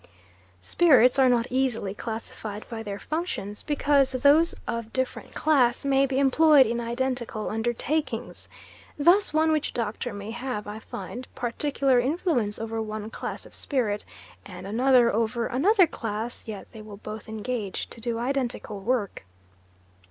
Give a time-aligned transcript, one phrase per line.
[0.63, 6.17] Spirits are not easily classified by their functions because those of different class may be
[6.17, 8.47] employed in identical undertakings.
[8.97, 14.03] Thus one witch doctor may have, I find, particular influence over one class of spirit
[14.43, 19.23] and another over another class; yet they will both engage to do identical work.